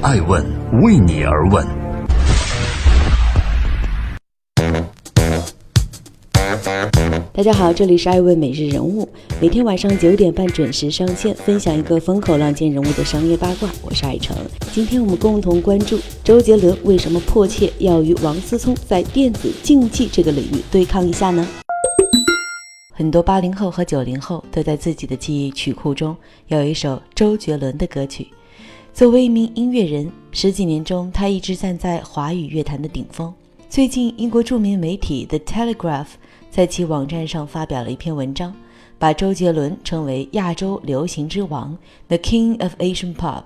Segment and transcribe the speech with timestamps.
[0.00, 0.46] 爱问
[0.80, 1.66] 为你而问。
[7.32, 9.08] 大家好，这里是爱问每日人物，
[9.40, 13.68] 每天晚上九点半准时上线，分享一个风口浪尖人物的商业八卦。
[13.82, 14.36] 我是爱成，
[14.72, 21.44] 今天我们共同关注周杰伦为什么迫切要与王思聪在电子竞技这个领域对抗一下呢？
[22.94, 28.28] 很多八零后和九零后都在自己的记忆曲库中有一首周杰伦的歌曲。
[28.98, 33.32] 作为一名音乐人，十几年中他一直站在华语乐坛的顶峰。
[33.70, 36.08] 最近，英国著名媒体 The Telegraph
[36.50, 38.52] 在其网站上发表了一篇文章，
[38.98, 43.44] 把周杰伦称为亚洲流行之王 The King of Asian Pop。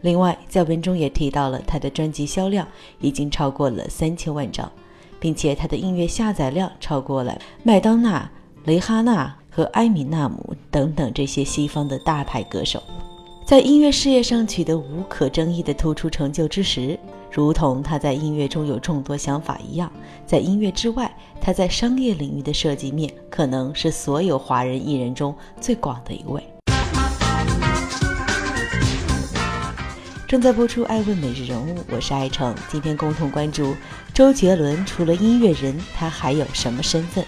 [0.00, 2.66] 另外，在文中也提到了他的专辑销量
[3.02, 4.72] 已经超过了三千万张，
[5.20, 8.30] 并且他的音乐下载量超过了麦当娜。
[8.64, 12.82] 蕾哈娜和埃米纳姆等等这些西方的大牌歌手，
[13.46, 16.98] 在音乐事业上取得无可争议的突出成就之时，
[17.30, 19.88] 如同他在音乐中有众多想法一样，
[20.26, 26.42] 在音乐之外，他在商业领域的涉及面可能是所有华人艺人中最广的一位。
[30.26, 33.76] 正在播出《爱问每日人物》，我是爱成，今天共同关注
[34.12, 37.24] 周杰伦除了音乐人，他还有什么身份？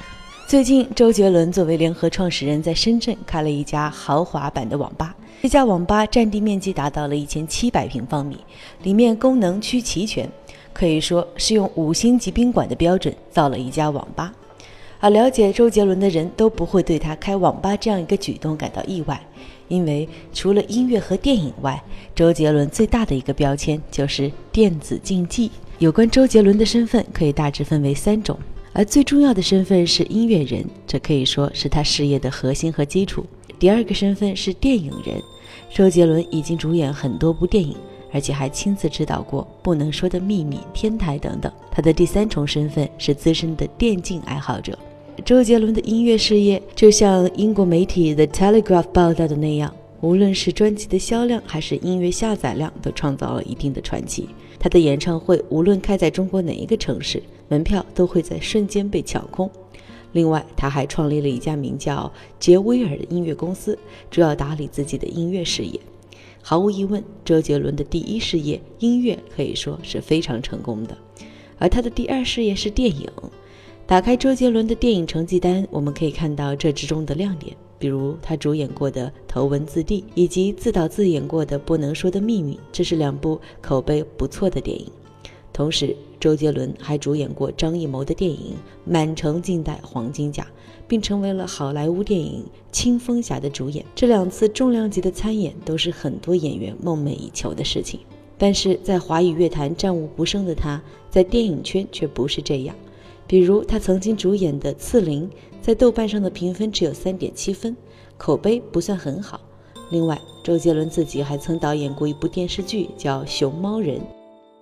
[0.49, 5.15] 最近，周杰伦作为联合创始人，在深圳开了一家豪华版的网吧。
[5.43, 8.39] 这家网吧占地面积达到了一千七百平方米，
[8.83, 10.27] 里面功能区齐全，
[10.73, 14.33] 可以说是用五星级宾馆的标准造了一家网吧。
[15.01, 19.21] 而了解周杰伦的人都不会对他开网吧这样一个举动感到意外，
[19.69, 21.79] 因为除了音乐和电影外，
[22.15, 25.51] 周杰伦最大的一个标签就是电子竞技。
[25.79, 28.39] 有关周杰伦的身份，可以大致分为三种。
[28.79, 33.27] 而最重要的身份是音乐人，这可以说是他事业的核心和基础。
[33.59, 35.21] 第二个身份是电影人，
[35.69, 37.75] 周杰伦已经主演很多部电影，
[38.12, 41.53] 而且还亲自指导过《不能说的秘密》《天台》等等。
[41.73, 44.79] 他的第三重身份是资深的电竞爱好者。
[45.25, 54.28] 周杰伦的音乐事业就像英国媒体 The Telegraph 报道的那样，无论是专辑的销量还是音乐下载量，都创造了一定的传奇。
[54.59, 59.50] 他的演唱会无论开在中国哪一个城市，门票都会在瞬间被抢空。
[60.12, 63.76] 另外，他还创立了一家名叫杰威尔的音乐公司，
[64.10, 65.78] 主要打理自己的音乐事业。
[66.41, 70.97] 毫无疑问，周杰伦的第一事业音乐可以说是非常成功的，
[71.59, 73.06] 而他的第二事业是电影。
[73.86, 77.56] 打开周杰伦的电影成绩单，我们可以看到这之中的亮点。
[77.78, 84.87] 比如他主演过的《头文字 D》，以及自导自演过的《不能说的秘密》，这是两部口碑不错的电影。
[85.53, 88.37] 同时，周杰伦还主演过张艺谋的电影
[88.84, 90.43] 《满城尽带黄金甲》，
[90.87, 93.84] 并成为了好莱坞电影《青蜂侠》的主演。
[93.95, 97.99] 这两次重量级的参演，都是很多演员梦寐以求的事情。
[98.37, 102.77] 但是在华语乐坛战无不胜的他，在电影圈却不是这样。
[103.28, 105.31] 比如他曾经主演的《刺陵》。
[105.61, 107.77] 在豆瓣上的评分只有三点七分，
[108.16, 109.39] 口碑不算很好。
[109.91, 113.99] 另外，周杰伦自己还曾导演过一部电视剧，叫《熊猫人》。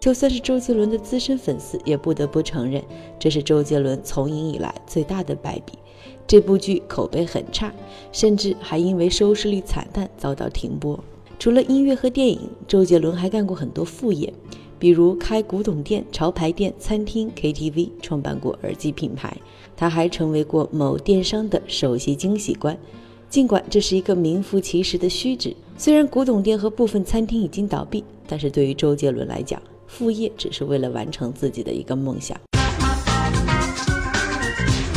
[0.01, 2.83] 就算是周杰伦的资深粉丝，也不得不承认，
[3.21, 5.75] 这是周杰伦从影以来最大的败笔。
[6.27, 7.73] 这部剧口碑很差，
[8.11, 10.99] 甚至还因为收视率惨淡遭到停播。
[11.39, 14.33] 除了音乐和电影，周杰伦还干过很多副业。
[14.79, 19.37] 比如开古董店、潮牌店、餐厅、KTV，创办过耳机品牌。
[19.77, 22.77] 他还成为过某电商的首席惊喜官，
[23.29, 25.55] 尽管这是一个名副其实的虚职。
[25.77, 32.39] 虽然古董店和部分餐厅已经倒闭，但是对于周杰伦来讲，副业只是为了完成自己的一个梦想。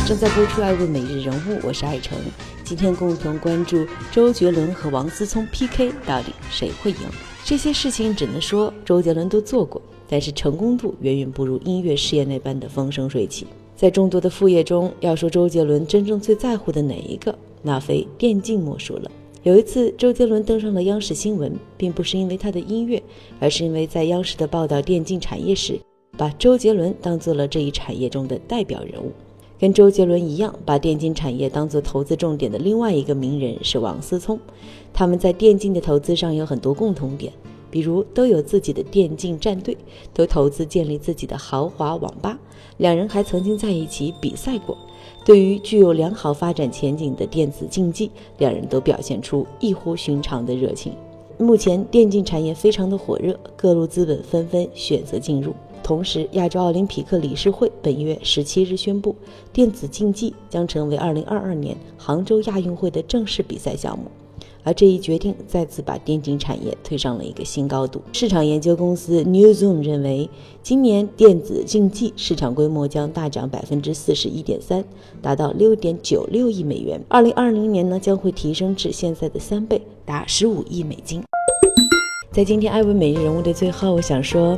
[0.06, 2.18] 正在播出《爱问每日人物》，我是爱成，
[2.64, 7.29] 今天共同关注周杰伦和王思聪 PK，到底谁会赢？
[7.50, 13.44] 这些事情只能说周杰伦都做过，但是成功度远远不如音乐事业那般的风生水起。
[13.74, 19.10] 在众多的副业中，要说周杰伦真正最在乎的哪一个，那非电竞莫属了。
[19.42, 23.02] 有一次，周杰伦登上了央视新闻，并不是因为他的音乐，
[23.40, 25.76] 而是因为在央视的报道电竞产业时，
[26.16, 29.10] 把周杰伦当做了这一产业中的代表人物。
[29.60, 34.40] 跟周杰伦一样，把电竞产业当做投资重点的另外一个名人是王思聪。
[34.90, 37.30] 他们在电竞的投资上有很多共同点，
[37.70, 39.76] 比如都有自己的电竞战队，
[40.14, 42.38] 都投资建立自己的豪华网吧。
[42.78, 44.74] 两人还曾经在一起比赛过。
[45.26, 50.94] 对于具有良好发展前景的电子竞技，两人都表现出异乎寻常的热情。
[51.36, 55.52] 目前电竞产业非常的火热，各路资本纷纷选择进入。
[55.90, 59.12] 同时，亚洲奥林匹克理事会本月十七日宣布，
[59.52, 64.04] 电子竞技将成为二零二二年杭州亚运会的正式比赛项目。
[64.62, 68.00] 而这一决定再次把电竞产业推上了一个新高度。
[68.12, 70.30] 市场研究公司 New Zoom 认为，
[70.62, 74.84] 今年电子竞技市场规模将大涨百分之四十一点三，
[75.20, 77.02] 达到六点九六亿美元。
[77.08, 81.20] 二零二零年呢，将会提升至现在的三倍，达十五亿美金。
[82.30, 84.56] 在今天艾文每日人物的最后，我想说。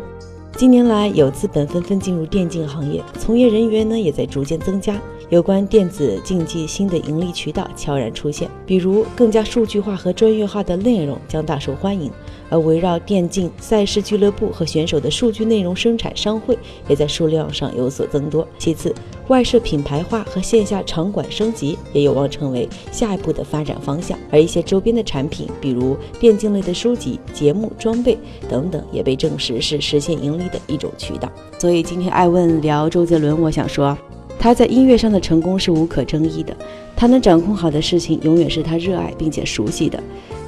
[0.57, 5.01] 近年来，有资本纷纷进入电竞行业，从业人员呢也在逐渐增加。
[5.31, 12.13] 有关电子竞技新的盈利渠道悄然出现，比如更加数据化和专业化的内容将大受欢迎。
[12.53, 16.57] 而围绕电竞赛事俱乐部和选手的数据内容生产商会
[16.87, 18.47] 也在数量上有所增多。
[18.59, 18.95] 其次，
[19.29, 24.19] 外设品牌化和线下场馆升级也有望成为下一步的发展方向。
[24.31, 28.19] 而一些周边的产品，比如电竞类的书籍、节目、装备
[28.51, 31.33] 等等，也被证实是实现盈利的一种渠道。
[31.59, 33.97] 所以今天爱问聊周杰伦，我想说，
[34.39, 36.55] 他在音乐上的成功是无可争议的。
[36.95, 40.01] 他能掌控好的事情，永远是他热爱并且熟悉的。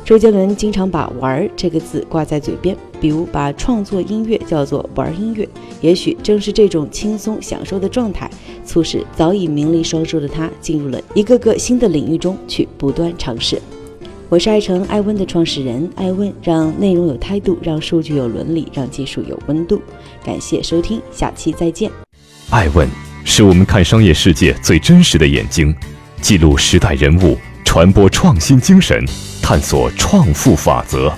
[0.04, 5.48] 周杰伦经常把“玩”这个字挂在嘴边，比如把创作音乐叫做“玩音乐”。
[5.80, 8.30] 也许正是这种轻松享受的状态，
[8.66, 13.58] 促使早已名利双收的他进入了一个个新的领域中去不断尝试。
[14.28, 19.80] 我是爱成爱问的创始人，爱问让内容有态度，让数据有伦理，让技术有温度。
[20.22, 21.90] 感谢收听，下期再见。
[22.50, 22.86] 爱问
[23.24, 25.74] 是我们看商业世界最真实的眼睛，
[26.20, 27.38] 记录时代人物，
[27.74, 29.04] 传播创新精神。
[29.42, 31.12] 探索创富法则。